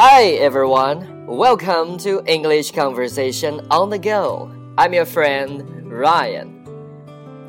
[0.00, 4.48] Hi everyone, welcome to English Conversation on the Go.
[4.76, 6.62] I'm your friend Ryan.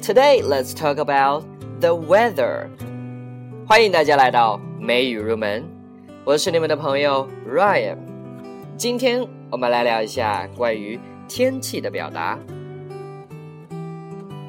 [0.01, 1.43] Today, let's talk about
[1.79, 2.67] the weather.
[3.67, 5.63] 欢迎大家来到美语入门，
[6.25, 7.97] 我是你们的朋友 Ryan。
[8.75, 12.39] 今天我们来聊一下关于天气的表达。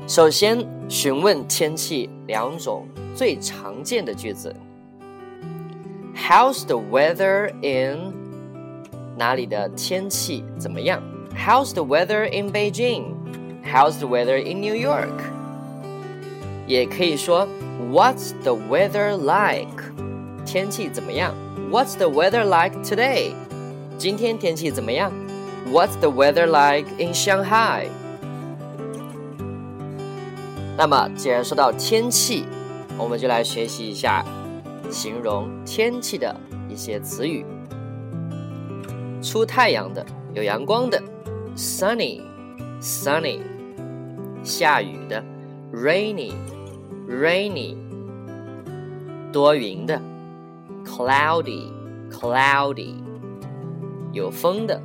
[0.06, 4.56] 首先，询问天气两种最常见的句子。
[6.19, 8.13] How's the weather in
[9.17, 11.01] 哪里的天气怎么样？
[11.35, 13.15] How's the weather in Beijing?
[13.63, 15.23] How's the weather in New York?
[16.67, 17.47] 也可以说
[17.91, 19.83] What's the weather like?
[20.45, 21.33] 天气怎么样？
[21.71, 23.33] What's the weather like today?
[23.97, 25.11] 今天天气怎么样？
[25.71, 27.87] What's the weather like in Shanghai?
[30.77, 32.45] 那么，既然说到天气，
[32.97, 34.25] 我们就来学习一下
[34.90, 36.34] 形容天气的
[36.68, 37.44] 一些词语。
[39.22, 40.98] 出太阳的，有阳光的
[41.54, 43.38] ，sunny，sunny；
[44.42, 45.22] 下雨的
[45.74, 47.76] ，rainy，rainy；
[49.30, 50.00] 多云的
[50.84, 52.94] ，cloudy，cloudy；
[54.12, 54.80] 有风的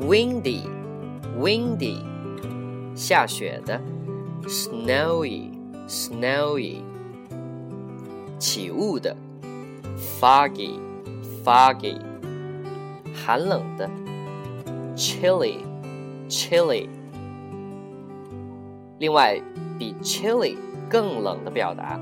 [0.00, 1.98] ，windy，windy；
[2.94, 3.78] 下雪的
[4.46, 6.78] ，snowy，snowy。
[8.37, 9.15] 起雾的，
[10.19, 11.97] foggy，foggy，
[13.13, 13.89] 寒冷的，
[14.95, 16.89] chilly，chilly。
[18.99, 19.41] 另外，
[19.77, 20.57] 比 chilly
[20.89, 21.97] 更冷的表达，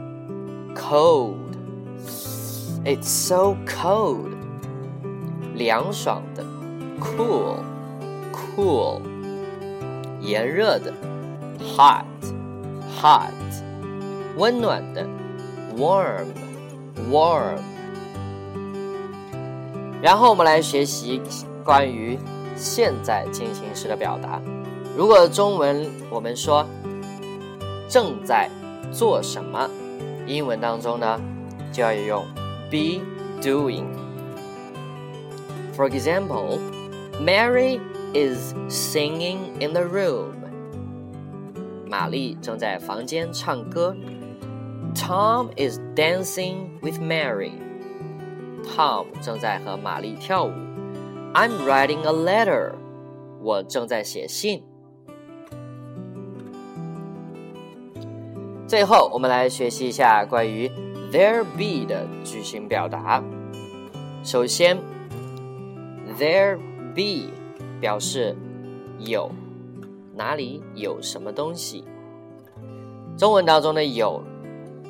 [0.76, 4.32] cold，it's so cold，
[5.56, 6.44] 凉爽的，
[7.00, 9.02] cool，cool，
[10.22, 10.92] 炎热的，
[11.60, 13.32] hot，hot，
[14.38, 15.08] 温暖的。
[15.78, 16.28] warm,
[17.12, 17.60] warm。
[20.02, 21.22] 然后我们来学习
[21.64, 22.18] 关于
[22.56, 24.42] 现在进行时的表达。
[24.96, 26.66] 如果中文我们说
[27.88, 28.50] 正在
[28.92, 29.70] 做什么，
[30.26, 31.20] 英文当中呢
[31.72, 32.26] 就要用
[32.70, 33.02] be
[33.42, 36.60] doing。For example,
[37.22, 37.80] Mary
[38.14, 40.32] is singing in the room.
[41.88, 43.96] 玛丽正在房间唱歌。
[44.95, 47.53] Tom is dancing with Mary.
[48.65, 50.53] Tom 正在和玛丽跳舞。
[51.33, 52.73] I'm writing a letter.
[53.41, 54.63] 我正在写信。
[58.67, 60.71] 最后，我们来学习一下关于
[61.11, 63.23] there be 的句型表达。
[64.23, 64.79] 首先
[66.19, 66.59] ，there
[66.95, 67.33] be
[67.81, 68.37] 表示
[68.99, 69.31] 有，
[70.15, 71.85] 哪里有什么东西。
[73.17, 74.23] 中文当中的有。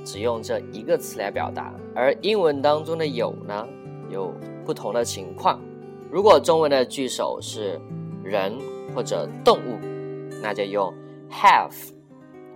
[0.04, 3.66] 只用这一个词来表达，而英文当中的有呢，
[4.10, 5.60] 有不同的情况。
[6.10, 7.80] 如果中文的句首是
[8.22, 8.58] 人
[8.94, 9.78] 或者动物，
[10.42, 10.92] 那就用
[11.30, 11.72] have，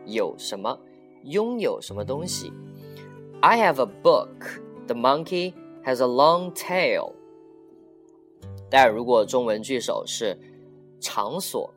[0.05, 0.79] 有什么，
[1.25, 2.53] 拥有什么东西。
[3.41, 4.61] I have a book.
[4.87, 5.55] The monkey
[5.85, 7.13] has a long tail.
[8.69, 10.39] 但如果中文句首是
[11.01, 11.73] 场所，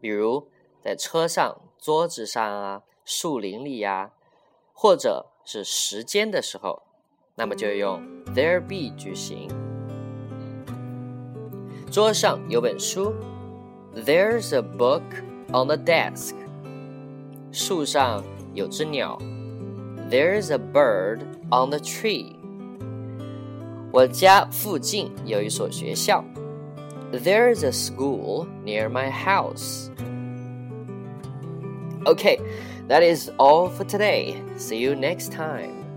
[0.00, 0.46] 比如
[0.80, 4.12] 在车上、桌子上啊、树林里呀。
[4.80, 6.80] 或者是时间的时候，
[7.34, 8.00] 那么就用
[8.32, 9.48] there be 句型。
[11.90, 13.12] 桌上有本书
[13.92, 15.02] ，There's a book
[15.48, 16.36] on the desk。
[17.50, 18.22] 树上
[18.54, 19.18] 有只鸟
[20.08, 22.36] ，There's a bird on the tree。
[23.90, 26.24] 我家附近有一所学校
[27.10, 29.90] ，There's a school near my house。
[32.06, 32.38] Okay,
[32.86, 34.42] that is all for today.
[34.56, 35.87] See you next time.